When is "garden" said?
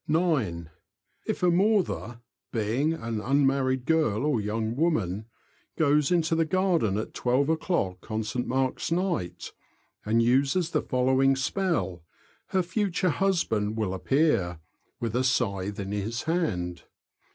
6.43-6.97